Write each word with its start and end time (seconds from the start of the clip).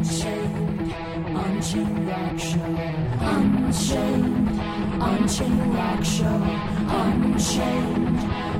Unchained, 0.00 0.94
Unchained 1.36 2.08
Rock 2.08 2.38
Show. 2.38 2.76
Unchained, 3.20 4.60
Unchained 5.00 5.74
Rock 5.74 6.04
Show. 6.04 6.42
Unchained, 6.88 8.18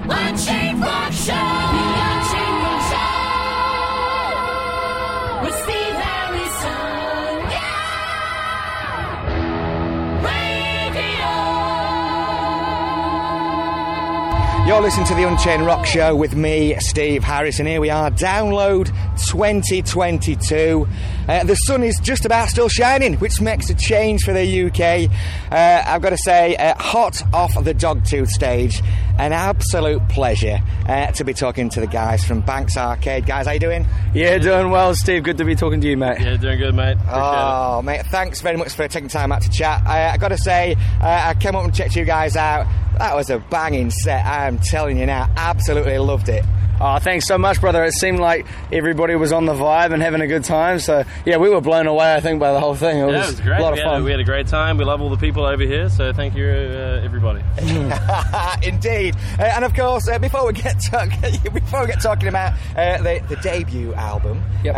Unchained 0.09 0.81
Rock 0.81 1.13
Show. 1.13 1.90
You're 14.71 14.81
listening 14.81 15.07
to 15.07 15.15
the 15.17 15.27
Unchained 15.27 15.67
Rock 15.67 15.85
Show 15.85 16.15
with 16.15 16.37
me, 16.37 16.79
Steve 16.79 17.25
Harris, 17.25 17.59
and 17.59 17.67
here 17.67 17.81
we 17.81 17.91
are, 17.91 18.09
download 18.09 18.89
2022. 19.29 20.89
Uh, 21.29 21.45
the 21.45 21.55
sun 21.55 21.83
is 21.83 21.99
just 22.01 22.25
about 22.25 22.49
still 22.49 22.69
shining, 22.69 23.15
which 23.15 23.41
makes 23.41 23.71
a 23.71 23.75
change 23.75 24.23
for 24.25 24.33
the 24.33 24.65
UK. 24.67 25.11
Uh, 25.53 25.83
I've 25.87 26.03
got 26.03 26.11
to 26.11 26.19
say, 26.19 26.57
uh, 26.57 26.75
hot 26.77 27.23
off 27.33 27.53
the 27.63 27.75
Dogtooth 27.75 28.29
stage, 28.29 28.81
an 29.19 29.33
absolute 29.33 30.07
pleasure 30.09 30.61
uh, 30.87 31.09
to 31.13 31.25
be 31.25 31.33
talking 31.35 31.69
to 31.71 31.81
the 31.81 31.87
guys 31.87 32.25
from 32.25 32.41
Banks 32.41 32.77
Arcade. 32.77 33.27
Guys, 33.27 33.47
how 33.47 33.53
you 33.53 33.61
doing? 33.61 33.87
Yeah, 34.15 34.39
doing 34.39 34.71
well, 34.71 34.95
Steve. 34.95 35.23
Good 35.23 35.39
to 35.39 35.45
be 35.45 35.55
talking 35.55 35.81
to 35.81 35.89
you, 35.89 35.97
mate. 35.97 36.21
Yeah, 36.21 36.37
doing 36.37 36.59
good, 36.59 36.75
mate. 36.75 36.93
Appreciate 36.93 37.11
Oh, 37.15 37.83
mate, 37.83 38.07
thanks 38.07 38.41
very 38.41 38.57
much 38.57 38.73
for 38.73 38.89
taking 38.89 39.09
time 39.09 39.33
out 39.33 39.43
to 39.43 39.51
chat. 39.51 39.87
I've 39.87 40.21
got 40.21 40.29
to 40.29 40.39
say, 40.39 40.75
uh, 41.01 41.23
I 41.29 41.35
came 41.35 41.55
up 41.55 41.65
and 41.65 41.75
checked 41.75 41.97
you 41.97 42.05
guys 42.05 42.37
out. 42.37 42.67
That 42.99 43.15
was 43.15 43.31
a 43.31 43.39
banging 43.39 43.91
set, 43.91 44.25
I'm 44.27 44.59
telling 44.59 44.99
you 44.99 45.07
now. 45.07 45.31
Absolutely 45.37 45.97
loved 45.99 46.29
it. 46.29 46.45
Oh, 46.83 46.99
thanks 46.99 47.27
so 47.27 47.37
much, 47.37 47.61
brother. 47.61 47.85
It 47.85 47.93
seemed 47.93 48.21
like 48.21 48.47
everybody 48.73 49.15
was 49.15 49.33
on 49.33 49.45
the 49.45 49.53
vibe 49.53 49.93
and 49.93 50.03
having 50.03 50.23
a 50.23 50.27
good 50.27 50.45
time. 50.45 50.79
So, 50.79 51.05
yeah, 51.27 51.37
we 51.37 51.51
were 51.51 51.61
blown 51.61 51.87
away, 51.87 52.15
I 52.15 52.21
think, 52.21 52.41
by 52.41 52.53
the 52.55 52.61
whole 52.61 52.75
thing. 52.75 52.99
It 52.99 53.03
it. 53.03 53.07
was, 53.07 53.15
it 53.15 53.31
was 53.33 53.41
great. 53.41 53.61
a 53.61 53.63
lot 53.63 53.73
of 53.73 53.77
we, 53.77 53.83
had, 53.83 53.91
fun. 53.91 54.05
we 54.05 54.11
had 54.13 54.21
a 54.21 54.25
great 54.25 54.47
time. 54.47 54.79
We 54.79 54.85
love 54.85 55.03
all 55.03 55.11
the 55.11 55.19
people 55.19 55.45
over 55.45 55.63
here, 55.63 55.91
so 55.91 56.13
thank 56.15 56.35
you, 56.35 56.47
uh, 56.47 57.03
everybody. 57.05 57.43
Indeed, 58.67 59.15
uh, 59.39 59.43
and 59.43 59.65
of 59.65 59.75
course, 59.75 60.09
uh, 60.09 60.19
before 60.19 60.47
we 60.47 60.53
get 60.55 60.81
talk- 60.91 61.11
before 61.53 61.83
we 61.83 61.87
get 61.89 62.01
talking 62.01 62.29
about 62.29 62.55
uh, 62.77 62.97
the, 63.03 63.23
the 63.29 63.37
debut 63.37 63.93
album, 63.95 64.43
Yep. 64.65 64.75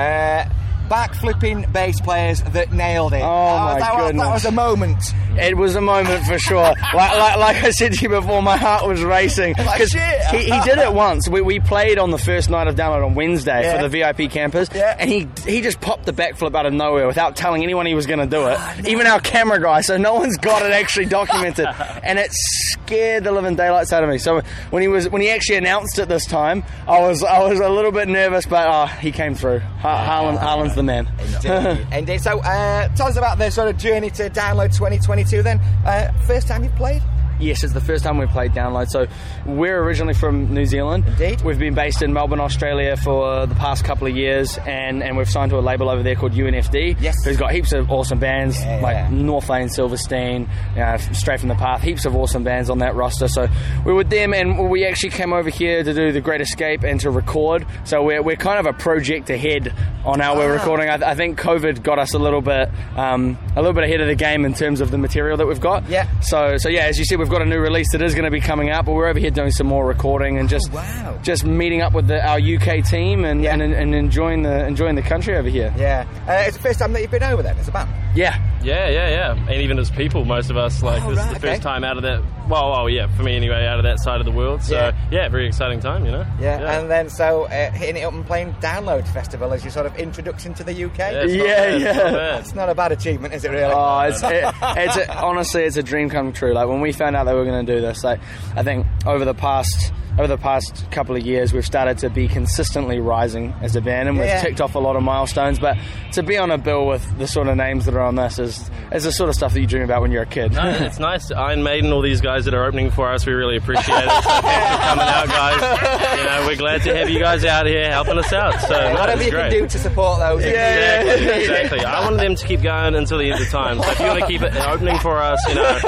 Uh, 0.93 1.07
backflipping 1.09 1.73
bass 1.73 2.01
players 2.01 2.43
that 2.43 2.73
nailed 2.73 3.13
it. 3.15 3.23
Oh, 3.23 3.59
my 3.59 3.79
that, 3.79 3.95
was- 3.95 4.07
goodness. 4.07 4.25
that 4.27 4.33
was 4.35 4.45
a 4.45 4.53
moment. 4.53 5.03
It 5.39 5.57
was 5.57 5.77
a 5.77 5.81
moment 5.81 6.25
for 6.27 6.39
sure. 6.39 6.57
like, 6.95 6.95
like, 6.95 7.37
like 7.39 7.65
I 7.65 7.71
said 7.71 7.95
to 7.95 8.03
you 8.03 8.11
before, 8.11 8.43
my 8.43 8.57
heart 8.59 8.87
was 8.87 9.03
racing. 9.03 9.55
Like 9.57 9.79
'Cause 9.81 9.89
shit. 9.89 10.21
He, 10.27 10.51
he 10.51 10.61
did 10.61 10.77
it 10.79 10.93
once. 10.93 11.27
We, 11.29 11.41
we 11.41 11.59
played 11.59 11.99
on 11.99 12.11
the 12.11 12.19
first 12.19 12.51
night 12.51 12.67
of 12.69 12.75
download 12.75 13.05
on 13.07 13.15
Wednesday 13.15 13.63
Yeah. 13.63 13.77
for 13.81 13.89
the 13.89 13.89
VIP 13.89 14.31
campers, 14.31 14.69
Yeah. 14.75 14.95
and 14.99 15.09
he 15.09 15.27
he 15.47 15.63
just 15.63 15.81
popped 15.81 16.05
the 16.05 16.13
backflip 16.13 16.55
out 16.55 16.67
of 16.67 16.75
nowhere 16.75 17.07
without 17.07 17.35
telling 17.37 17.63
anyone 17.63 17.87
he 17.87 17.95
was 17.95 18.07
going 18.07 18.19
to 18.19 18.27
do 18.27 18.47
it. 18.49 18.57
Ah, 18.59 18.77
Even 18.87 19.07
our 19.07 19.21
camera 19.21 19.59
guy, 19.61 19.81
so 19.81 19.97
no 19.97 20.15
one's 20.15 20.37
got 20.37 20.63
it 20.63 20.73
actually 20.73 21.07
documented, 21.07 21.67
and 22.03 22.19
it 22.19 22.29
scared 22.33 23.25
the 23.25 23.33
living 23.33 23.57
daylights 23.57 23.93
out 23.93 24.03
of 24.05 24.11
me. 24.11 24.19
So 24.19 24.43
when 24.71 24.83
he 24.83 24.89
was 24.89 25.09
when 25.09 25.23
he 25.23 25.31
actually 25.31 25.57
announced 25.57 25.99
it 25.99 26.09
this 26.09 26.27
time, 26.27 26.63
I 26.87 27.01
was 27.01 27.23
I 27.25 27.43
was 27.49 27.59
a 27.59 27.69
little 27.71 27.93
bit 27.93 28.07
nervous, 28.09 28.45
but 28.45 28.67
oh, 28.69 28.87
he 28.99 29.13
came 29.13 29.35
through. 29.35 29.61
Har- 29.61 30.05
Harlan, 30.05 30.37
Harlan's 30.37 30.75
the 30.75 30.82
man. 30.83 31.09
Indeed. 31.19 31.87
Indeed. 31.93 32.21
So, 32.21 32.41
uh, 32.41 32.89
tell 32.95 33.09
us 33.09 33.17
about 33.17 33.39
the 33.39 33.51
sort 33.51 33.69
of 33.69 33.77
journey 33.77 34.11
to 34.11 34.31
download 34.31 34.73
2022. 34.73 35.43
Then, 35.43 35.59
uh, 35.85 36.13
first 36.27 36.49
time 36.49 36.65
you've 36.65 36.75
played. 36.77 37.03
Yes, 37.43 37.65
it's 37.65 37.73
the 37.73 37.81
first 37.81 38.05
time 38.05 38.19
we've 38.19 38.29
played 38.29 38.53
Download. 38.53 38.89
So 38.89 39.07
we're 39.47 39.83
originally 39.83 40.15
from 40.15 40.53
New 40.55 40.65
Zealand. 40.65 41.05
Indeed. 41.07 41.43
We've 41.43 41.59
been 41.59 41.75
based 41.75 42.03
in 42.03 42.13
Melbourne, 42.13 42.41
Australia 42.41 42.97
for 42.97 43.47
the 43.47 43.55
past 43.55 43.85
couple 43.85 44.07
of 44.07 44.17
years, 44.17 44.59
and, 44.67 45.03
and 45.03 45.17
we've 45.17 45.29
signed 45.29 45.51
to 45.51 45.59
a 45.59 45.61
label 45.61 45.89
over 45.91 46.03
there 46.03 46.15
called 46.15 46.33
UNFD. 46.33 46.97
Yes. 47.01 47.17
Who's 47.25 47.37
got 47.37 47.53
heaps 47.53 47.73
of 47.73 47.91
awesome 47.91 48.19
bands 48.19 48.61
Yeah, 48.61 48.81
like 48.81 48.95
yeah. 48.95 49.09
Northlane, 49.11 49.71
Silverstein, 49.71 50.49
uh, 50.77 50.99
Straight 50.99 51.41
from 51.41 51.49
the 51.49 51.55
Path. 51.55 51.83
Heaps 51.83 52.05
of 52.05 52.15
awesome 52.17 52.45
bands 52.45 52.71
on 52.71 52.79
that 52.79 52.95
roster. 52.95 53.29
So 53.29 53.49
we're 53.85 53.95
with 53.95 54.11
them, 54.11 54.33
and 54.35 54.71
we 54.71 54.87
actually 54.87 55.11
came 55.11 55.33
over 55.33 55.51
here 55.51 55.83
to 55.83 55.93
do 55.95 56.13
the 56.13 56.21
Great 56.21 56.41
Escape 56.41 56.83
and 56.85 57.01
to 57.01 57.11
record. 57.11 57.67
So 57.85 58.03
we're, 58.03 58.23
we're 58.23 58.37
kind 58.37 58.59
of 58.61 58.67
a 58.67 58.73
project 58.79 59.31
ahead 59.31 59.73
on 60.05 60.21
how 60.21 60.37
we're 60.37 60.51
Ah. 60.53 60.59
recording. 60.61 60.89
I, 60.89 61.11
I 61.11 61.15
think 61.15 61.39
COVID 61.41 61.83
got 61.83 61.99
us 61.99 62.15
a 62.15 62.19
little 62.19 62.41
bit 62.41 62.69
um, 62.97 63.37
a 63.57 63.61
little 63.61 63.73
bit 63.73 63.85
ahead 63.85 64.01
of 64.01 64.07
the 64.09 64.15
game 64.15 64.45
in 64.45 64.55
terms 64.55 64.81
of 64.81 64.91
the 64.91 64.99
material 64.99 65.37
that 65.39 65.47
we've 65.47 65.61
got. 65.61 65.89
Yeah. 65.89 66.09
So, 66.21 66.57
so 66.57 66.69
yeah, 66.69 66.83
as 66.87 66.99
you 66.99 67.05
said, 67.05 67.19
we've 67.19 67.29
got 67.33 67.43
a 67.43 67.47
new 67.47 67.59
release 67.59 67.91
that 67.93 68.03
is 68.03 68.15
going 68.15 68.25
to 68.27 68.31
be 68.31 68.41
coming 68.41 68.71
out, 68.71 68.85
but 68.85 68.93
we're 68.93 69.09
over 69.09 69.19
here 69.19 69.31
doing 69.31 69.51
some 69.51 69.67
more 69.67 69.85
recording 69.87 70.39
and 70.39 70.49
just 70.49 70.69
Oh, 70.71 70.77
wow. 70.77 71.19
just 71.23 71.45
meeting 71.45 71.81
up 71.83 71.93
with 71.95 72.07
the, 72.07 72.25
our 72.25 72.39
UK 72.39 72.85
team 72.85 73.25
and, 73.25 73.43
Yeah. 73.43 73.55
and 73.55 73.63
and 73.63 73.95
enjoying 73.95 74.43
the 74.43 74.67
enjoying 74.67 74.95
the 74.95 75.03
country 75.03 75.37
over 75.37 75.49
here. 75.49 75.73
Yeah. 75.77 76.07
Uh, 76.29 76.45
it's 76.47 76.57
the 76.57 76.63
first 76.63 76.79
time 76.79 76.93
that 76.93 77.01
you've 77.03 77.11
been 77.11 77.23
over 77.23 77.43
there 77.43 77.55
as 77.59 77.67
a 77.69 77.73
band. 77.73 77.91
Yeah, 78.15 78.39
Yeah, 78.63 78.89
yeah, 78.89 79.09
yeah. 79.09 79.33
And 79.33 79.63
even 79.63 79.79
as 79.79 79.91
people, 79.91 80.25
most 80.25 80.51
of 80.51 80.57
us, 80.57 80.83
like, 80.83 81.03
Oh, 81.03 81.09
this 81.11 81.19
right, 81.19 81.25
is 81.27 81.31
the 81.33 81.37
okay. 81.39 81.55
first 81.55 81.63
time 81.63 81.83
out 81.83 81.97
of 81.97 82.03
that. 82.05 82.23
Well, 82.49 82.71
well, 82.71 82.89
yeah, 82.89 83.07
for 83.17 83.23
me 83.23 83.35
anyway, 83.37 83.65
out 83.67 83.79
of 83.79 83.85
that 83.85 83.99
side 84.01 84.21
of 84.21 84.27
the 84.27 84.31
world. 84.33 84.63
So, 84.63 84.75
Yeah. 84.75 84.93
yeah, 85.11 85.29
very 85.29 85.47
exciting 85.47 85.81
time, 85.81 86.05
you 86.05 86.13
know? 86.13 86.25
Yeah. 86.39 86.79
And 86.79 86.91
then, 86.91 87.09
so 87.09 87.45
uh, 87.45 87.71
hitting 87.73 87.97
it 88.03 88.05
up 88.05 88.13
and 88.13 88.25
playing 88.27 88.53
Download 88.61 89.07
Festival 89.09 89.53
as 89.53 89.65
your 89.65 89.71
sort 89.73 89.87
of 89.87 89.97
introduction 89.97 90.53
to 90.55 90.63
the 90.65 90.85
UK. 90.85 90.99
Yeah, 90.99 91.23
it's 91.23 91.35
not 91.35 91.47
Yeah, 91.47 91.57
bad, 91.57 91.75
it's 91.75 91.85
yeah. 91.85 92.11
not. 92.11 92.41
It's 92.41 92.55
not 92.55 92.69
a 92.69 92.75
bad 92.75 92.93
achievement, 92.93 93.35
is 93.35 93.45
it 93.45 93.51
really? 93.51 93.73
Oh, 93.75 94.01
it's 94.07 94.23
it, 94.23 94.45
it's 94.63 94.97
a, 94.97 95.19
honestly 95.23 95.63
it's 95.65 95.77
a 95.79 95.83
dream 95.83 96.09
come 96.11 96.33
true. 96.33 96.53
Like 96.53 96.69
when 96.69 96.81
we 96.81 96.93
found 96.93 97.17
out 97.17 97.25
that 97.25 97.33
we 97.33 97.39
were 97.41 97.47
going 97.47 97.65
to 97.67 97.75
do 97.75 97.81
this, 97.81 98.05
like 98.05 98.21
I 98.55 98.63
think 98.63 98.87
over 99.07 99.25
the 99.25 99.35
past 99.35 99.93
over 100.19 100.27
the 100.27 100.37
past 100.39 100.91
couple 100.91 101.17
of 101.17 101.23
years, 101.25 101.53
we've 101.53 101.65
started 101.65 101.99
to 101.99 102.11
be 102.11 102.29
consistently 102.29 103.01
rising 103.01 103.55
as 103.63 103.75
a 103.77 103.81
band, 103.81 104.09
and 104.09 104.19
Yeah. 104.19 104.35
we've 104.35 104.43
ticked 104.43 104.61
off 104.61 104.75
a 104.75 104.79
lot 104.79 104.95
of 104.97 105.03
milestones. 105.03 105.59
But 105.59 105.77
to 106.13 106.23
be 106.23 106.37
on 106.39 106.51
a 106.51 106.59
bill 106.59 106.87
with 106.87 107.19
the 107.19 107.27
sort 107.27 107.49
of 107.49 107.57
names 107.57 107.87
that 107.87 107.95
are 107.95 108.01
on 108.03 108.15
this 108.17 108.39
is 108.39 108.71
is 108.93 109.05
the 109.05 109.13
sort 109.13 109.31
of 109.31 109.35
stuff 109.35 109.55
that 109.55 109.61
you 109.61 109.67
dream 109.67 109.83
about 109.85 110.03
when 110.03 110.13
you're 110.13 110.23
a 110.23 110.27
kid. 110.27 110.53
No, 110.53 110.69
it's 110.69 110.99
nice. 110.99 111.31
Iron 111.33 111.63
Maiden, 111.63 111.93
all 111.93 112.03
these 112.03 112.21
guys 112.21 112.45
that 112.45 112.53
are 112.53 112.65
opening 112.65 112.91
for 112.91 113.11
us, 113.11 113.25
we 113.25 113.33
really 113.33 113.57
appreciate 113.57 114.05
it. 114.05 114.11
So 114.11 114.31
thanks 114.31 114.77
for 114.77 114.83
coming 114.83 115.07
out, 115.07 115.27
guys. 115.29 116.19
You 116.19 116.25
know, 116.25 116.45
we're 116.47 116.57
glad 116.57 116.83
to 116.83 116.95
have 116.97 117.09
you 117.09 117.19
guys 117.19 117.45
out 117.47 117.67
here 117.67 117.91
helping 117.91 118.19
us 118.19 118.33
out. 118.35 118.61
So, 118.61 118.69
no, 118.69 119.01
Whatever 119.01 119.13
it's 119.23 119.25
you 119.27 119.31
great. 119.31 119.51
can 119.51 119.63
do 119.63 119.67
to 119.69 119.79
support 119.79 120.19
those. 120.19 120.45
Exactly, 120.45 121.27
exactly. 121.43 121.81
I 121.85 122.01
want 122.05 122.19
them 122.19 122.35
to 122.35 122.47
keep 122.47 122.61
going 122.63 122.95
until 122.95 123.19
the 123.19 123.33
end 123.33 123.41
of 123.41 123.49
time. 123.49 123.81
So 123.83 123.91
if 123.91 123.99
you 124.01 124.07
want 124.07 124.21
to 124.21 124.27
keep 124.27 124.43
it 124.43 124.55
opening 124.57 124.99
for 124.99 125.19
us, 125.19 125.39
you 125.49 125.55
know, 125.55 125.79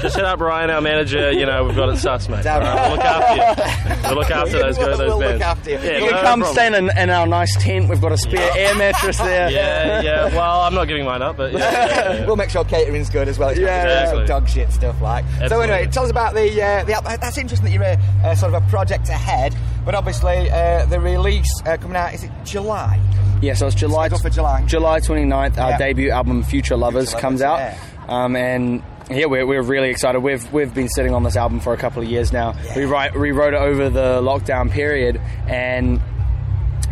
just 0.00 0.16
hit 0.16 0.24
up 0.24 0.40
Ryan, 0.40 0.70
our 0.70 0.80
manager. 0.80 1.32
You 1.32 1.44
know, 1.46 1.64
we've 1.64 1.76
got 1.76 1.90
it 1.90 1.98
sus, 1.98 2.28
mate. 2.30 2.44
Damn 2.44 2.62
All 2.62 2.74
right, 2.74 2.88
we'll 2.88 2.96
look 2.96 3.04
after 3.04 3.62
you. 3.62 3.73
We'll 4.04 4.14
look 4.14 4.30
after 4.30 4.58
those, 4.58 4.78
We'll- 4.78 4.86
those 4.88 4.98
we'll 4.98 5.18
bands. 5.20 5.32
look 5.34 5.42
after 5.42 5.70
you. 5.70 5.76
Yeah, 5.78 5.92
You 5.98 6.00
no 6.00 6.08
can 6.10 6.24
come 6.24 6.40
problem. 6.40 6.52
stand 6.52 6.74
in, 6.74 6.98
in 6.98 7.10
our 7.10 7.26
nice 7.26 7.54
tent. 7.62 7.88
We've 7.88 8.00
got 8.00 8.12
a 8.12 8.16
spare 8.18 8.50
air 8.56 8.74
mattress 8.74 9.18
there. 9.18 9.50
Yeah, 9.54 10.00
yeah. 10.02 10.34
Well, 10.36 10.60
I'm 10.62 10.74
not 10.74 10.86
giving 10.88 11.04
mine 11.04 11.22
up, 11.22 11.36
but 11.36 11.52
yeah, 11.52 11.58
yeah, 11.58 12.12
yeah. 12.20 12.26
We'll 12.26 12.36
make 12.36 12.50
sure 12.50 12.64
catering's 12.64 13.10
good 13.10 13.28
as 13.28 13.38
well. 13.38 13.50
It's 13.50 13.58
Yeah, 13.60 13.66
not 13.66 13.84
just 13.84 14.02
exactly. 14.12 14.26
dog 14.26 14.48
shit 14.48 14.72
stuff 14.72 15.00
like. 15.00 15.24
So 15.48 15.60
anyway, 15.60 15.86
tell 15.90 16.04
us 16.04 16.10
about 16.10 16.34
the 16.34 16.50
uh, 16.62 16.84
the 16.84 16.94
album. 16.94 17.16
That's 17.20 17.38
interesting 17.38 17.66
that 17.66 17.72
you're 17.72 17.82
a, 17.82 17.98
uh, 18.30 18.34
sort 18.34 18.54
of 18.54 18.62
a 18.62 18.66
project 18.68 19.08
ahead, 19.08 19.54
but 19.84 19.94
obviously 19.94 20.50
uh, 20.50 20.86
the 20.86 20.98
release 21.00 21.48
uh, 21.66 21.76
coming 21.76 21.96
out 21.96 22.14
is 22.14 22.24
it 22.24 22.30
July? 22.44 23.00
Yeah, 23.42 23.54
so 23.54 23.66
it's 23.66 23.76
July. 23.76 24.06
Scheduled 24.08 24.22
for 24.22 24.30
July. 24.30 24.62
July 24.66 25.00
29th, 25.00 25.58
our 25.58 25.70
Yeah. 25.70 25.78
debut 25.78 26.10
album 26.10 26.42
Future 26.42 26.76
Lovers 26.76 27.10
Future 27.10 27.20
comes 27.20 27.42
out. 27.42 27.58
yeah. 27.58 27.76
Um, 28.08 28.36
and 28.36 28.82
yeah, 29.10 29.26
we're, 29.26 29.46
we're 29.46 29.62
really 29.62 29.90
excited. 29.90 30.20
We've 30.20 30.50
we've 30.52 30.72
been 30.72 30.88
sitting 30.88 31.12
on 31.14 31.22
this 31.22 31.36
album 31.36 31.60
for 31.60 31.72
a 31.72 31.76
couple 31.76 32.02
of 32.02 32.08
years 32.08 32.32
now. 32.32 32.54
Yeah. 32.64 32.76
We 32.76 32.84
write 32.84 33.14
we 33.18 33.32
wrote 33.32 33.54
it 33.54 33.60
over 33.60 33.90
the 33.90 34.20
lockdown 34.22 34.70
period, 34.70 35.20
and 35.46 36.00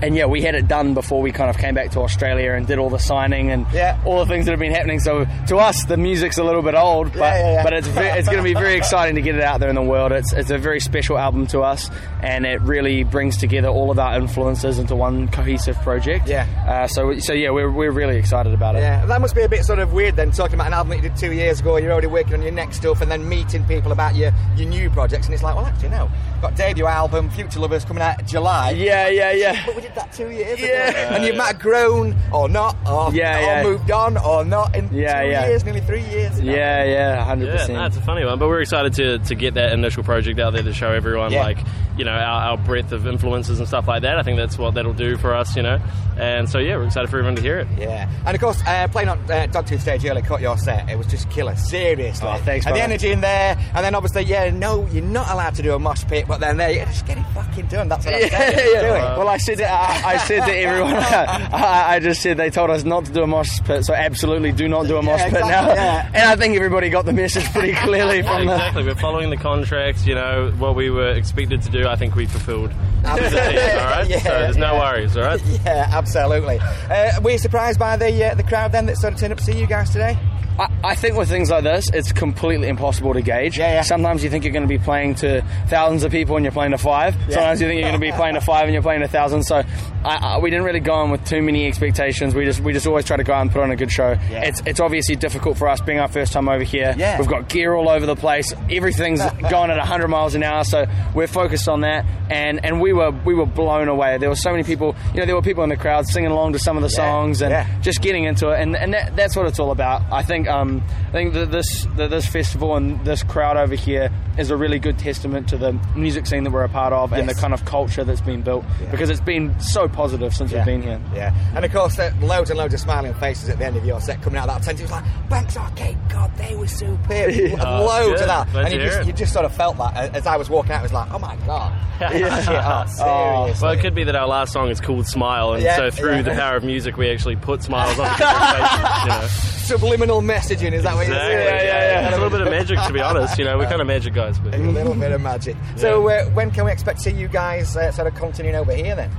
and 0.02 0.14
yeah, 0.16 0.26
we 0.26 0.42
had 0.42 0.54
it 0.54 0.68
done 0.68 0.94
before 0.94 1.22
we 1.22 1.32
kind 1.32 1.48
of 1.48 1.56
came 1.58 1.74
back 1.74 1.92
to 1.92 2.00
Australia 2.00 2.52
and 2.52 2.66
did 2.66 2.78
all 2.78 2.90
the 2.90 2.98
signing 2.98 3.50
and 3.50 3.66
Yeah. 3.72 3.98
all 4.04 4.18
the 4.18 4.26
things 4.26 4.44
that 4.46 4.50
have 4.52 4.60
been 4.60 4.72
happening. 4.74 5.00
So 5.00 5.24
to 5.48 5.56
us, 5.56 5.84
the 5.84 5.96
music's 5.96 6.38
a 6.38 6.44
little 6.44 6.62
bit 6.62 6.74
old, 6.74 7.12
but 7.12 7.20
Yeah, 7.20 7.52
yeah, 7.54 7.62
but 7.62 7.72
it's 7.72 7.88
it's 7.88 8.26
going 8.28 8.38
to 8.38 8.44
be 8.44 8.54
very 8.54 8.74
exciting 8.74 9.14
to 9.14 9.22
get 9.22 9.34
it 9.36 9.42
out 9.42 9.60
there 9.60 9.68
in 9.70 9.74
the 9.76 9.82
world. 9.82 10.12
It's 10.12 10.32
it's 10.32 10.50
a 10.50 10.58
very 10.58 10.80
special 10.80 11.16
album 11.18 11.46
to 11.48 11.60
us, 11.62 11.90
and 12.22 12.44
it 12.44 12.60
really 12.62 13.04
brings 13.04 13.36
together 13.36 13.68
all 13.68 13.90
of 13.90 13.98
our 13.98 14.16
influences 14.16 14.78
into 14.78 14.94
one 14.96 15.28
cohesive 15.28 15.76
project. 15.82 16.28
Yeah. 16.28 16.46
Uh, 16.68 16.86
so 16.88 17.18
so 17.18 17.32
yeah, 17.32 17.50
we're 17.50 17.70
we're 17.70 17.92
really 17.92 18.16
excited 18.16 18.52
about 18.54 18.76
it. 18.76 18.80
Yeah, 18.80 19.06
that 19.06 19.20
must 19.20 19.34
be 19.34 19.42
a 19.42 19.48
bit 19.48 19.64
sort 19.64 19.78
of 19.78 19.92
weird 19.92 20.16
then, 20.16 20.30
talking 20.32 20.54
about 20.54 20.66
an 20.66 20.74
album 20.74 20.90
that 20.90 20.96
you 20.96 21.02
did 21.02 21.16
two 21.16 21.32
years 21.32 21.60
ago, 21.60 21.76
you're 21.76 21.92
already 21.92 22.08
working 22.08 22.34
on 22.34 22.42
your 22.42 22.52
next 22.52 22.76
stuff, 22.76 23.00
and 23.00 23.10
then 23.10 23.28
meeting 23.28 23.64
people 23.64 23.92
about 23.92 24.14
your, 24.16 24.32
your 24.56 24.68
new 24.68 24.90
projects, 24.90 25.26
and 25.26 25.34
it's 25.34 25.42
like, 25.42 25.54
well, 25.54 25.64
actually, 25.66 25.90
no. 25.90 26.10
Got 26.40 26.56
debut 26.56 26.86
album, 26.86 27.30
Future 27.30 27.60
Lovers, 27.60 27.84
coming 27.84 28.02
out 28.02 28.20
in 28.20 28.26
July. 28.26 28.70
Yeah, 28.72 29.08
yeah, 29.08 29.30
yeah. 29.32 29.66
But 29.94 30.12
didn't 30.12 30.12
that 30.12 30.12
two 30.12 30.30
years 30.30 30.60
Yeah. 30.60 30.88
ago. 30.90 31.14
And 31.16 31.24
you 31.24 31.34
might 31.34 31.46
have 31.52 31.58
grown 31.58 32.16
or 32.32 32.48
not, 32.48 32.76
or, 32.88 33.12
Yeah, 33.12 33.38
or 33.38 33.40
yeah. 33.42 33.62
moved 33.62 33.90
on 33.90 34.16
or 34.16 34.44
not 34.44 34.74
in 34.74 34.88
Yeah, 34.92 35.22
two 35.22 35.28
yeah. 35.28 35.46
years, 35.48 35.64
nearly 35.64 35.80
three 35.80 36.02
years. 36.02 36.40
Yeah, 36.40 36.84
yeah, 36.84 37.24
hundred 37.24 37.46
Yeah, 37.46 37.52
percent. 37.52 37.72
no, 37.74 37.84
it's 37.86 37.96
a 37.96 38.02
funny 38.02 38.24
one, 38.24 38.38
but 38.38 38.48
we're 38.48 38.60
excited 38.60 38.94
to, 38.94 39.18
to 39.18 39.34
get 39.34 39.54
that 39.54 39.72
initial 39.72 40.02
project 40.02 40.38
out 40.40 40.52
there 40.52 40.62
to 40.62 40.72
show 40.74 40.90
everyone, 40.92 41.32
Yeah. 41.32 41.42
like, 41.42 41.58
you 41.96 42.04
know, 42.04 42.12
our, 42.12 42.50
our 42.52 42.56
breadth 42.56 42.92
of 42.92 43.06
influences 43.06 43.58
and 43.58 43.68
stuff 43.68 43.86
like 43.86 44.02
that. 44.02 44.18
I 44.18 44.22
think 44.22 44.38
that's 44.38 44.56
what 44.58 44.74
that'll 44.74 44.94
do 44.94 45.16
for 45.18 45.34
us, 45.34 45.54
you 45.56 45.62
know. 45.62 45.78
And 46.18 46.48
so, 46.48 46.58
yeah, 46.58 46.76
we're 46.76 46.84
excited 46.86 47.08
for 47.10 47.18
everyone 47.18 47.36
to 47.36 47.42
hear 47.42 47.58
it. 47.58 47.68
Yeah, 47.78 48.08
and 48.26 48.34
of 48.34 48.40
course, 48.40 48.62
uh, 48.66 48.86
playing 48.88 49.08
on 49.08 49.18
uh, 49.30 49.46
Dogtooth 49.50 49.80
stage 49.80 50.04
earlier, 50.04 50.22
cut 50.24 50.40
your 50.40 50.56
set. 50.58 50.88
It 50.90 50.96
was 50.98 51.06
just 51.06 51.28
killer, 51.30 51.56
seriously. 51.56 52.28
Oh, 52.30 52.36
thanks, 52.44 52.66
And 52.66 52.76
the 52.76 52.82
energy 52.82 53.10
in 53.12 53.20
there, 53.20 53.56
and 53.74 53.84
then 53.84 53.94
obviously, 53.94 54.22
yeah, 54.24 54.50
no, 54.50 54.86
you're 54.92 55.02
not 55.04 55.30
allowed 55.30 55.54
to 55.56 55.62
do 55.62 55.74
a 55.74 55.78
mosh 55.78 56.04
pit, 56.06 56.26
but 56.28 56.40
then 56.40 56.56
there, 56.58 56.70
you 56.70 56.80
just 56.84 57.06
get 57.06 57.18
it 57.18 57.24
fucking 57.34 57.66
done. 57.66 57.88
That's 57.88 58.04
what 58.06 58.14
I'm 58.14 58.20
saying. 58.30 58.54
Do 58.56 58.94
it. 58.94 59.18
Well, 59.18 59.28
I 59.28 59.36
said 59.38 59.58
to, 59.58 59.64
I, 59.82 60.14
I 60.14 60.16
said 60.18 60.46
to 60.46 60.52
everyone, 60.56 60.94
I, 60.96 61.94
I 61.94 62.00
just 62.00 62.22
said 62.22 62.36
they 62.36 62.50
told 62.50 62.70
us 62.70 62.84
not 62.84 63.04
to 63.06 63.12
do 63.12 63.22
a 63.22 63.26
mosh 63.26 63.60
pit, 63.64 63.84
so 63.84 63.94
absolutely 63.94 64.52
do 64.52 64.68
not 64.68 64.86
do 64.86 64.96
a 64.96 65.02
mosh 65.02 65.20
Yeah, 65.20 65.30
pit 65.30 65.38
exactly, 65.40 65.74
now. 65.74 65.82
yeah. 65.82 66.06
And 66.14 66.22
I 66.30 66.36
think 66.36 66.56
everybody 66.56 66.88
got 66.90 67.04
the 67.04 67.12
message 67.12 67.44
pretty 67.52 67.72
clearly 67.84 68.18
Yeah, 68.18 68.36
from 68.36 68.46
the. 68.46 68.54
exactly. 68.54 68.84
We're 68.84 68.94
following 68.94 69.30
the 69.30 69.36
contracts, 69.36 70.06
you 70.06 70.14
know, 70.14 70.52
what 70.58 70.74
we 70.76 70.90
were 70.90 71.10
expected 71.10 71.62
to 71.62 71.70
do, 71.70 71.86
I 71.86 71.96
think 71.96 72.14
we 72.14 72.26
fulfilled. 72.26 72.72
Absolutely. 73.04 73.60
All 73.60 73.76
right? 73.86 74.08
Yeah, 74.08 74.18
so 74.18 74.28
there's 74.28 74.56
no 74.56 74.72
yeah. 74.74 74.80
worries, 74.80 75.16
all 75.16 75.24
right? 75.24 75.42
Yeah, 75.64 75.88
absolutely. 75.90 76.58
Uh, 76.60 77.20
were 77.20 77.30
you 77.32 77.38
surprised 77.38 77.78
by 77.78 77.96
the 77.96 78.24
uh, 78.24 78.34
the 78.34 78.42
crowd 78.42 78.72
then 78.72 78.86
that 78.86 78.96
sort 78.98 79.12
of 79.14 79.18
turned 79.20 79.32
up 79.32 79.38
to 79.38 79.44
see 79.44 79.58
you 79.58 79.66
guys 79.66 79.90
today? 79.90 80.16
I, 80.58 80.68
I 80.84 80.94
think 80.94 81.16
with 81.16 81.28
things 81.28 81.50
like 81.50 81.64
this, 81.64 81.88
it's 81.90 82.12
completely 82.12 82.68
impossible 82.68 83.14
to 83.14 83.22
gauge. 83.22 83.58
Yeah, 83.58 83.72
yeah. 83.74 83.82
Sometimes 83.82 84.22
you 84.22 84.30
think 84.30 84.44
you're 84.44 84.52
going 84.52 84.64
to 84.64 84.68
be 84.68 84.78
playing 84.78 85.14
to 85.16 85.42
thousands 85.68 86.02
of 86.04 86.12
people 86.12 86.36
and 86.36 86.44
you're 86.44 86.52
playing 86.52 86.72
to 86.72 86.78
five. 86.78 87.14
Sometimes 87.30 87.60
you 87.60 87.66
think 87.68 87.80
you're 87.80 87.88
going 87.88 88.00
to 88.00 88.06
be 88.06 88.12
playing 88.12 88.34
to 88.34 88.40
five 88.40 88.64
and 88.64 88.72
you're 88.72 88.82
playing 88.82 89.00
to 89.00 89.08
thousands. 89.08 89.46
So 89.48 89.62
I, 90.04 90.16
I, 90.16 90.38
we 90.38 90.50
didn't 90.50 90.64
really 90.64 90.80
go 90.80 91.02
in 91.04 91.10
with 91.10 91.24
too 91.26 91.40
many 91.42 91.66
expectations. 91.66 92.34
We 92.34 92.44
just 92.44 92.60
we 92.60 92.72
just 92.72 92.86
always 92.86 93.04
try 93.04 93.16
to 93.16 93.24
go 93.24 93.32
out 93.32 93.42
and 93.42 93.50
put 93.50 93.62
on 93.62 93.70
a 93.70 93.76
good 93.76 93.90
show. 93.90 94.10
Yeah. 94.30 94.44
It's 94.44 94.62
it's 94.66 94.80
obviously 94.80 95.16
difficult 95.16 95.56
for 95.56 95.68
us 95.68 95.80
being 95.80 95.98
our 96.00 96.08
first 96.08 96.32
time 96.32 96.48
over 96.48 96.64
here. 96.64 96.94
Yeah. 96.96 97.18
We've 97.18 97.28
got 97.28 97.48
gear 97.48 97.74
all 97.74 97.88
over 97.88 98.04
the 98.04 98.16
place. 98.16 98.52
Everything's 98.70 99.20
going 99.50 99.70
at 99.70 99.78
100 99.78 100.08
miles 100.08 100.34
an 100.34 100.42
hour. 100.42 100.64
So 100.64 100.84
we're 101.14 101.26
focused 101.28 101.68
on 101.68 101.80
that. 101.80 102.04
And 102.30 102.64
and 102.64 102.80
we 102.80 102.92
were 102.92 103.10
we 103.10 103.34
were 103.34 103.46
blown 103.46 103.88
away. 103.88 104.18
There 104.18 104.28
were 104.28 104.36
so 104.36 104.50
many 104.50 104.64
people. 104.64 104.94
You 105.14 105.20
know, 105.20 105.26
there 105.26 105.34
were 105.34 105.42
people 105.42 105.62
in 105.64 105.70
the 105.70 105.76
crowd 105.76 106.06
singing 106.06 106.30
along 106.30 106.52
to 106.54 106.58
some 106.58 106.76
of 106.76 106.82
the 106.82 106.88
Yeah, 106.88 106.96
songs 106.96 107.42
and 107.42 107.50
yeah. 107.52 107.80
just 107.80 108.02
getting 108.02 108.24
into 108.24 108.50
it, 108.50 108.60
and, 108.60 108.76
and 108.76 108.92
that, 108.94 109.16
that's 109.16 109.36
what 109.36 109.46
it's 109.46 109.58
all 109.58 109.70
about. 109.70 110.02
I 110.10 110.22
think 110.22 110.41
um, 110.48 110.82
I 111.08 111.12
think 111.12 111.34
that 111.34 111.50
this 111.50 111.86
that 111.96 112.10
this 112.10 112.26
festival 112.26 112.76
and 112.76 113.04
this 113.04 113.22
crowd 113.22 113.56
over 113.56 113.74
here 113.74 114.10
is 114.38 114.50
a 114.50 114.56
really 114.56 114.78
good 114.78 114.98
testament 114.98 115.48
to 115.50 115.56
the 115.58 115.72
music 115.96 116.26
scene 116.26 116.44
that 116.44 116.50
we're 116.50 116.64
a 116.64 116.68
part 116.68 116.92
of 116.92 117.12
and 117.12 117.28
the 117.28 117.34
kind 117.34 117.52
of 117.52 117.64
culture 117.64 118.02
that's 118.04 118.20
been 118.20 118.42
built 118.42 118.64
Yeah. 118.80 118.90
because 118.90 119.10
it's 119.10 119.20
been 119.20 119.58
so 119.60 119.88
positive 119.88 120.34
since 120.34 120.50
Yeah. 120.50 120.58
we've 120.58 120.66
been 120.66 120.82
here. 120.82 121.00
Yeah, 121.14 121.34
and 121.54 121.64
of 121.64 121.72
course, 121.72 121.98
loads 122.20 122.50
and 122.50 122.58
loads 122.58 122.74
of 122.74 122.80
smiling 122.80 123.14
faces 123.14 123.48
at 123.48 123.58
the 123.58 123.66
end 123.66 123.76
of 123.76 123.84
your 123.84 124.00
set 124.00 124.22
coming 124.22 124.38
out 124.38 124.48
of 124.48 124.56
that 124.56 124.62
tent. 124.64 124.78
It 124.80 124.84
was 124.84 124.92
like, 124.92 125.04
Banks 125.28 125.56
Arcade, 125.56 125.98
God, 126.08 126.34
they 126.36 126.54
were 126.56 126.66
superb. 126.66 126.98
Oh, 127.60 127.84
loads 127.86 128.20
good. 128.20 128.20
of 128.22 128.26
that. 128.28 128.50
Glad 128.52 128.64
and 128.64 128.74
you 128.74 128.80
just, 128.80 129.00
it. 129.00 129.06
you 129.06 129.12
just 129.12 129.32
sort 129.32 129.44
of 129.44 129.54
felt 129.54 129.76
that 129.78 130.14
as 130.16 130.26
I 130.26 130.36
was 130.36 130.48
walking 130.50 130.72
out. 130.72 130.80
It 130.80 130.84
was 130.84 130.92
like, 130.92 131.12
oh 131.12 131.18
my 131.18 131.36
God. 131.46 131.72
Yeah. 132.00 132.40
Shit, 132.42 132.60
oh, 132.64 133.44
seriously. 133.46 133.64
Well, 133.66 133.72
it 133.72 133.80
could 133.80 133.94
be 133.94 134.04
that 134.04 134.16
our 134.16 134.26
last 134.26 134.52
song 134.52 134.68
is 134.70 134.80
called 134.80 135.06
Smile, 135.06 135.52
and 135.54 135.62
Yeah, 135.62 135.76
so 135.76 135.90
through 135.90 136.16
yeah. 136.16 136.22
the 136.22 136.30
power 136.32 136.56
of 136.56 136.64
music, 136.64 136.96
we 136.96 137.10
actually 137.10 137.36
put 137.36 137.62
smiles 137.62 137.98
on 137.98 138.08
people's 138.16 138.38
faces, 138.38 139.02
you 139.02 139.08
know. 139.08 139.26
Subliminal 139.62 140.20
messaging, 140.32 140.72
is 140.72 140.82
that 140.84 140.94
what 140.94 141.06
you're 141.06 141.16
saying? 141.16 141.38
yeah, 141.38 141.62
yeah. 141.62 142.00
yeah. 142.00 142.08
It's 142.08 142.16
a 142.16 142.20
little 142.20 142.38
bit 142.38 142.46
of 142.46 142.50
magic, 142.50 142.78
to 142.86 142.92
be 142.92 143.00
honest. 143.00 143.38
You 143.38 143.44
know, 143.44 143.58
we're 143.58 143.68
kind 143.68 143.80
of 143.80 143.86
magic 143.86 144.14
guys, 144.14 144.38
but 144.38 144.54
A 144.54 144.58
little 144.58 144.94
bit 144.94 145.12
of 145.12 145.20
magic. 145.20 145.56
So, 145.76 146.08
uh, 146.08 146.24
when 146.30 146.50
can 146.50 146.64
we 146.64 146.72
expect 146.72 146.98
to 146.98 147.10
see 147.10 147.16
you 147.16 147.28
guys 147.28 147.76
uh, 147.76 147.92
sort 147.92 148.06
of 148.06 148.14
continuing 148.14 148.56
over 148.56 148.72
here 148.72 148.96
then? 148.96 149.10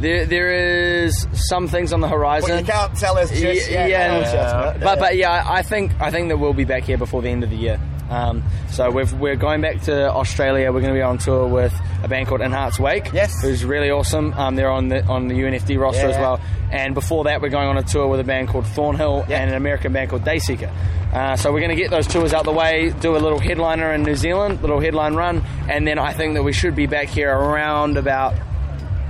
There, 0.00 0.26
there 0.26 0.52
is 0.52 1.26
some 1.32 1.66
things 1.66 1.92
on 1.92 2.00
the 2.00 2.08
horizon. 2.08 2.50
But 2.50 2.60
you 2.60 2.66
can't 2.66 2.96
tell 2.96 3.18
us 3.18 3.30
just 3.30 3.68
yeah, 3.68 3.86
yet. 3.86 3.90
yeah, 3.90 4.18
yeah. 4.20 4.78
but 4.80 5.00
but 5.00 5.16
yeah, 5.16 5.44
I 5.44 5.62
think 5.62 6.00
I 6.00 6.12
think 6.12 6.28
that 6.28 6.36
we'll 6.36 6.52
be 6.52 6.64
back 6.64 6.84
here 6.84 6.98
before 6.98 7.20
the 7.20 7.30
end 7.30 7.42
of 7.42 7.50
the 7.50 7.56
year. 7.56 7.80
Um, 8.10 8.42
so 8.70 8.90
we've, 8.90 9.12
we're 9.14 9.36
going 9.36 9.60
back 9.60 9.82
to 9.82 10.10
Australia. 10.12 10.72
We're 10.72 10.80
going 10.80 10.94
to 10.94 10.98
be 10.98 11.02
on 11.02 11.18
tour 11.18 11.46
with 11.46 11.74
a 12.02 12.08
band 12.08 12.26
called 12.28 12.40
In 12.40 12.52
Heart's 12.52 12.78
Wake, 12.80 13.12
Yes. 13.12 13.42
who's 13.42 13.64
really 13.64 13.90
awesome. 13.90 14.32
Um, 14.34 14.56
they're 14.56 14.70
on 14.70 14.88
the 14.88 15.04
on 15.06 15.28
the 15.28 15.34
UNFD 15.34 15.78
roster 15.78 16.08
Yeah. 16.08 16.14
as 16.14 16.18
well. 16.18 16.40
And 16.70 16.94
before 16.94 17.24
that, 17.24 17.40
we're 17.42 17.48
going 17.50 17.68
on 17.68 17.76
a 17.78 17.82
tour 17.82 18.06
with 18.08 18.20
a 18.20 18.24
band 18.24 18.48
called 18.48 18.66
Thornhill 18.66 19.24
Yeah. 19.28 19.40
and 19.40 19.50
an 19.50 19.56
American 19.56 19.92
band 19.92 20.10
called 20.10 20.24
Dayseeker. 20.24 20.70
Uh, 21.12 21.36
so 21.36 21.50
we're 21.52 21.60
going 21.60 21.70
to 21.74 21.76
get 21.82 21.90
those 21.90 22.06
tours 22.06 22.34
out 22.34 22.44
the 22.44 22.52
way, 22.52 22.90
do 23.00 23.16
a 23.16 23.18
little 23.18 23.38
headliner 23.38 23.92
in 23.92 24.02
New 24.02 24.14
Zealand, 24.14 24.60
little 24.60 24.78
headline 24.80 25.14
run, 25.14 25.42
and 25.68 25.86
then 25.86 25.98
I 25.98 26.12
think 26.12 26.34
that 26.34 26.42
we 26.42 26.52
should 26.52 26.74
be 26.76 26.86
back 26.86 27.08
here 27.08 27.30
around 27.34 27.96
about 27.96 28.34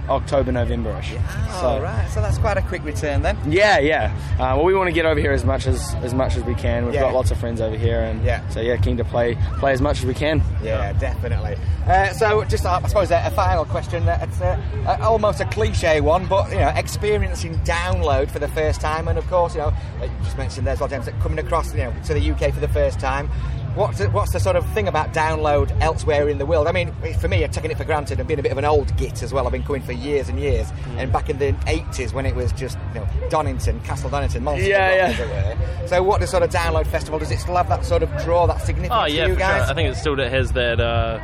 October, 0.08 0.52
November-ish. 0.52 1.12
Oh, 1.16 1.58
so, 1.60 1.82
right. 1.82 2.08
So 2.10 2.20
that's 2.20 2.38
quite 2.38 2.56
a 2.56 2.62
quick 2.62 2.84
return 2.84 3.22
then. 3.22 3.37
yeah, 3.46 3.78
yeah. 3.78 4.12
Uh, 4.34 4.56
well, 4.56 4.64
we 4.64 4.75
want 4.75 4.88
to 4.88 4.93
get 4.93 5.05
over 5.06 5.20
here 5.20 5.32
as 5.32 5.44
much 5.44 5.66
as 5.66 5.94
as 6.02 6.14
much 6.14 6.37
as 6.37 6.44
we 6.44 6.55
can. 6.55 6.84
We've 6.87 6.94
Yeah. 6.94 7.02
got 7.02 7.14
lots 7.14 7.31
of 7.31 7.38
friends 7.38 7.60
over 7.60 7.76
here, 7.76 8.00
and 8.00 8.25
Yeah. 8.25 8.46
so 8.49 8.60
yeah, 8.60 8.76
keen 8.76 8.96
to 8.96 9.05
play 9.05 9.37
play 9.58 9.72
as 9.72 9.81
much 9.81 9.99
as 9.99 10.06
we 10.06 10.14
can. 10.14 10.43
Yeah, 10.62 10.93
definitely. 10.94 11.56
Uh, 11.87 12.12
so, 12.12 12.44
just 12.44 12.64
uh, 12.66 12.81
I 12.82 12.88
suppose 12.88 13.10
a, 13.10 13.22
a 13.26 13.31
final 13.31 13.64
question. 13.64 14.08
Uh, 14.08 14.19
it's 14.22 14.40
uh, 14.40 14.58
uh, 14.87 14.99
almost 15.02 15.40
a 15.40 15.44
cliche 15.46 16.00
one, 16.00 16.26
but 16.26 16.50
you 16.50 16.58
know, 16.58 16.69
experiencing 16.76 17.55
download 17.60 18.31
for 18.31 18.38
the 18.38 18.49
first 18.49 18.81
time, 18.81 19.08
and 19.08 19.19
of 19.19 19.26
course, 19.28 19.55
you 19.55 19.60
know, 19.60 19.72
you 20.02 20.10
just 20.25 20.37
mentioned 20.38 20.66
there 20.66 20.75
as 20.75 20.81
of 20.82 20.90
James, 20.90 21.06
that 21.06 21.19
coming 21.20 21.38
across, 21.38 21.72
you 21.72 21.78
know, 21.84 21.93
to 22.05 22.14
the 22.14 22.31
UK 22.31 22.52
for 22.52 22.60
the 22.60 22.69
first 22.69 22.99
time. 23.00 23.31
What's 23.78 23.98
the, 23.98 24.10
what's 24.10 24.32
the 24.32 24.40
sort 24.40 24.56
of 24.56 24.66
thing 24.72 24.88
about 24.88 25.14
download 25.14 25.70
elsewhere 25.80 26.28
in 26.28 26.38
the 26.38 26.44
world? 26.46 26.66
I 26.66 26.72
mean, 26.72 26.92
for 27.20 27.28
me, 27.28 27.44
I've 27.44 27.52
taken 27.52 27.70
it 27.70 27.76
for 27.78 27.84
granted 27.84 28.19
and 28.19 28.26
being 28.26 28.40
a 28.40 28.42
bit 28.42 28.50
of 28.50 28.58
an 28.58 28.64
old 28.64 28.96
git 28.96 29.22
as 29.22 29.32
well. 29.32 29.46
I've 29.46 29.52
been 29.52 29.62
coming 29.62 29.82
for 29.82 29.92
years 29.92 30.28
and 30.28 30.36
years, 30.40 30.66
and 30.96 31.12
back 31.12 31.30
in 31.30 31.38
the 31.38 31.52
80s 31.52 32.12
when 32.12 32.26
it 32.26 32.34
was 32.34 32.50
just 32.52 32.76
you 32.92 33.00
know 33.00 33.08
Donington, 33.30 33.78
Castle 33.82 34.10
Donington, 34.10 34.42
Monster. 34.42 34.69
Yeah, 34.69 35.06
Rock, 35.06 35.19
yeah. 35.20 35.86
So, 35.86 36.02
what 36.02 36.20
the 36.20 36.26
sort 36.26 36.42
of 36.42 36.50
download 36.50 36.88
festival? 36.88 37.20
Does 37.20 37.30
it 37.30 37.38
still 37.38 37.54
have 37.54 37.69
that 37.69 37.84
sort 37.84 38.02
of 38.02 38.10
draw, 38.25 38.48
that 38.48 38.60
significance 38.62 39.00
Oh 39.00 39.06
yeah, 39.06 39.26
to 39.26 39.30
you 39.30 39.36
guys? 39.36 39.62
sure. 39.62 39.70
I 39.70 39.75
think 39.75 39.90
it 39.90 39.96
still 39.96 40.16
has 40.16 40.50
that 40.52 40.81
uh, 40.81 41.20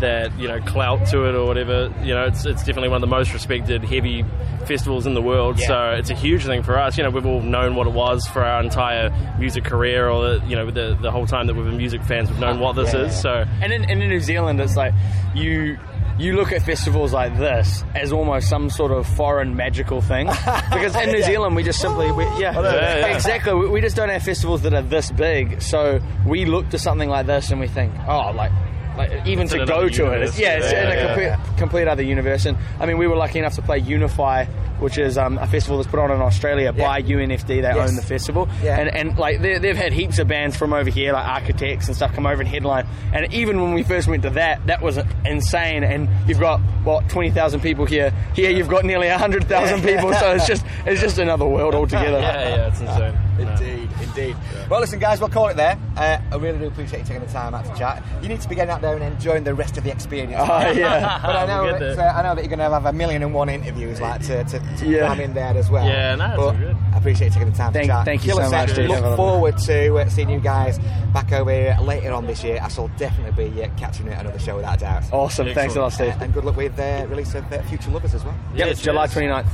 that 0.00 0.36
you 0.38 0.48
know 0.48 0.60
clout 0.62 1.06
to 1.08 1.28
it 1.28 1.34
or 1.34 1.46
whatever. 1.46 1.92
You 2.02 2.14
know, 2.14 2.24
it's, 2.26 2.44
it's 2.44 2.64
definitely 2.64 2.88
one 2.88 2.96
of 2.96 3.08
the 3.08 3.14
most 3.16 3.32
respected 3.32 3.84
heavy 3.84 4.24
festivals 4.66 5.06
in 5.06 5.14
the 5.14 5.22
world. 5.22 5.58
Yeah. 5.58 5.66
So 5.66 5.90
it's 5.92 6.10
a 6.10 6.14
huge 6.14 6.44
thing 6.44 6.62
for 6.62 6.78
us. 6.78 6.96
You 6.96 7.04
know, 7.04 7.10
we've 7.10 7.26
all 7.26 7.40
known 7.40 7.74
what 7.74 7.86
it 7.86 7.92
was 7.92 8.26
for 8.26 8.44
our 8.44 8.62
entire 8.62 9.10
music 9.38 9.64
career, 9.64 10.08
or 10.08 10.38
the, 10.38 10.46
you 10.46 10.56
know, 10.56 10.70
the 10.70 10.96
the 11.00 11.10
whole 11.10 11.26
time 11.26 11.46
that 11.46 11.54
we've 11.54 11.64
been 11.64 11.76
music 11.76 11.91
fans, 12.02 12.30
we've 12.30 12.40
known 12.40 12.58
what 12.60 12.74
this 12.76 12.94
Yeah. 12.94 13.00
is. 13.02 13.20
So 13.20 13.44
And 13.60 13.72
in, 13.72 13.84
and 13.84 14.02
in 14.02 14.08
New 14.08 14.20
Zealand, 14.20 14.60
it's 14.60 14.76
like 14.76 14.94
you 15.34 15.78
you 16.18 16.34
look 16.36 16.52
at 16.52 16.60
festivals 16.62 17.12
like 17.12 17.36
this 17.38 17.82
as 17.94 18.12
almost 18.12 18.48
some 18.48 18.68
sort 18.68 18.92
of 18.92 19.06
foreign 19.06 19.56
magical 19.56 20.00
thing 20.02 20.26
because 20.70 20.94
in 20.94 21.10
New 21.10 21.18
Yeah. 21.18 21.24
Zealand 21.26 21.56
we 21.56 21.62
just 21.62 21.80
simply 21.80 22.12
we, 22.12 22.24
yeah, 22.24 22.52
Yeah, 22.52 22.60
yeah. 22.62 23.06
exactly 23.06 23.54
we, 23.54 23.68
we 23.68 23.80
just 23.80 23.96
don't 23.96 24.10
have 24.10 24.22
festivals 24.22 24.60
that 24.62 24.74
are 24.74 24.82
this 24.82 25.10
big 25.10 25.62
so 25.62 26.00
we 26.26 26.44
look 26.44 26.68
to 26.68 26.78
something 26.78 27.08
like 27.08 27.26
this 27.26 27.50
and 27.50 27.58
we 27.58 27.66
think 27.66 27.94
oh 28.06 28.30
like 28.32 28.52
like 28.98 29.26
even 29.26 29.44
It's 29.44 29.52
to 29.54 29.64
go 29.64 29.88
to 29.88 30.12
it 30.12 30.22
it's, 30.22 30.38
yeah 30.38 30.58
it's 30.58 30.70
in 30.70 30.86
a 30.86 31.06
complete, 31.06 31.56
complete 31.56 31.88
other 31.88 32.02
universe 32.02 32.44
and 32.44 32.58
I 32.78 32.84
mean 32.84 32.98
we 32.98 33.06
were 33.06 33.16
lucky 33.16 33.38
enough 33.38 33.54
to 33.54 33.62
play 33.62 33.78
Unify 33.78 34.44
which 34.82 34.98
is 34.98 35.16
um, 35.16 35.38
a 35.38 35.46
festival 35.46 35.78
that's 35.78 35.88
put 35.90 36.00
on 36.00 36.10
in 36.10 36.20
Australia 36.20 36.72
Yeah. 36.76 36.86
by 36.86 37.00
UNFD 37.02 37.46
they 37.46 37.60
Yes. 37.62 37.88
own 37.90 37.96
the 37.96 38.02
festival 38.02 38.48
Yeah. 38.62 38.78
and 38.80 38.88
and 38.94 39.18
like 39.18 39.40
they, 39.40 39.58
they've 39.58 39.76
had 39.76 39.92
heaps 39.92 40.18
of 40.18 40.28
bands 40.28 40.56
from 40.56 40.72
over 40.72 40.90
here, 40.90 41.12
like 41.12 41.26
architects 41.26 41.86
and 41.86 41.96
stuff, 41.96 42.12
come 42.14 42.26
over 42.26 42.40
and 42.42 42.48
headline. 42.48 42.86
And 43.12 43.32
even 43.32 43.60
when 43.62 43.72
we 43.74 43.82
first 43.82 44.08
went 44.08 44.22
to 44.24 44.30
that, 44.30 44.66
that 44.66 44.82
was 44.82 44.98
insane. 45.24 45.84
And 45.84 46.08
you've 46.28 46.40
got 46.40 46.60
what 46.84 47.08
twenty 47.08 47.30
thousand 47.30 47.60
people 47.60 47.84
here. 47.86 48.12
Here 48.34 48.50
you've 48.50 48.68
got 48.68 48.84
nearly 48.84 49.08
hundred 49.08 49.44
thousand 49.44 49.82
people. 49.82 50.12
So 50.14 50.32
it's 50.32 50.46
just 50.46 50.64
it's 50.86 51.00
just 51.00 51.18
another 51.18 51.46
world 51.46 51.74
altogether. 51.80 52.18
yeah, 52.20 52.48
yeah, 52.56 52.68
it's 52.68 52.80
insane. 52.80 53.18
Indeed, 53.48 53.88
indeed. 54.02 54.36
Well, 54.70 54.80
listen, 54.80 54.98
guys, 54.98 55.20
we'll 55.20 55.28
call 55.30 55.48
it 55.48 55.56
there. 55.56 55.78
Uh, 55.96 56.18
I 56.30 56.36
really 56.36 56.58
do 56.58 56.66
appreciate 56.66 57.00
you 57.00 57.04
taking 57.04 57.24
the 57.24 57.32
time 57.32 57.54
out 57.54 57.64
to 57.64 57.74
chat. 57.76 58.02
You 58.22 58.28
need 58.28 58.40
to 58.40 58.48
be 58.48 58.54
getting 58.54 58.70
out 58.70 58.80
there 58.80 58.94
and 58.94 59.02
enjoying 59.04 59.44
the 59.44 59.54
rest 59.54 59.76
of 59.78 59.84
the 59.84 59.90
experience. 59.92 60.34
Oh, 60.38 60.70
yeah. 60.72 61.20
but 61.22 61.36
I 61.36 61.46
know, 61.46 61.62
We'll 61.78 61.78
that, 61.96 61.98
uh, 61.98 62.18
I 62.18 62.22
know 62.22 62.34
that 62.34 62.42
you're 62.42 62.48
going 62.48 62.58
to 62.58 62.70
have 62.70 62.86
a 62.86 62.92
million 62.92 63.22
and 63.22 63.34
one 63.34 63.48
interviews 63.48 64.00
like 64.00 64.20
to, 64.26 64.44
to, 64.44 64.58
to 64.78 64.86
Yeah. 64.88 65.06
cram 65.06 65.20
in 65.20 65.34
there 65.34 65.56
as 65.56 65.70
well. 65.70 65.86
Yeah, 65.86 66.14
no, 66.14 66.26
it's 66.26 66.36
but 66.36 66.52
good. 66.52 66.76
I 66.94 66.98
appreciate 66.98 67.26
you 67.28 67.32
taking 67.34 67.50
the 67.50 67.56
time 67.56 67.72
Thank- 67.72 67.86
to 67.86 67.92
chat. 67.92 68.04
thank 68.04 68.24
you 68.24 68.30
Killer 68.32 68.44
so 68.44 68.50
much, 68.50 68.68
set. 68.70 68.76
dude. 68.76 68.90
Look 68.90 69.16
forward 69.16 69.58
to 69.58 69.96
uh, 69.98 70.08
seeing 70.08 70.30
you 70.30 70.40
guys 70.40 70.78
back 71.12 71.32
over 71.32 71.50
here 71.50 71.76
later 71.82 72.12
on 72.12 72.26
this 72.26 72.42
year. 72.44 72.58
I 72.62 72.68
shall 72.68 72.88
definitely 72.96 73.50
be 73.50 73.62
uh, 73.62 73.68
catching 73.76 74.06
you 74.06 74.12
at 74.12 74.20
another 74.20 74.38
show 74.38 74.56
without 74.56 74.76
a 74.76 74.80
doubt. 74.80 75.12
Awesome. 75.12 75.52
Thanks 75.54 75.76
a 75.76 75.80
lot, 75.80 75.92
Steve. 75.92 76.08
Uh, 76.20 76.24
and 76.24 76.32
good 76.34 76.44
luck 76.44 76.56
with 76.56 76.76
the 76.76 77.06
release 77.08 77.34
of 77.34 77.50
uh, 77.52 77.62
Future 77.62 77.90
Lovers 77.90 78.14
as 78.14 78.24
well. 78.24 78.34
Yep, 78.54 78.66
Yes, 78.68 78.82
July 78.82 79.04
yes. 79.04 79.14
29th. 79.14 79.46